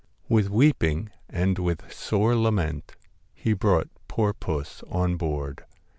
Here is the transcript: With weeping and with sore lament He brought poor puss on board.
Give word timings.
With 0.27 0.49
weeping 0.49 1.11
and 1.29 1.59
with 1.59 1.93
sore 1.93 2.35
lament 2.35 2.95
He 3.35 3.53
brought 3.53 3.87
poor 4.07 4.33
puss 4.33 4.81
on 4.89 5.15
board. 5.15 5.63